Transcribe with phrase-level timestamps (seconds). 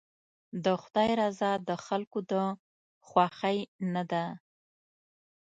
[0.63, 2.33] د خدای رضا د خلکو د
[3.07, 3.57] خوښۍ
[3.93, 4.25] نه ده.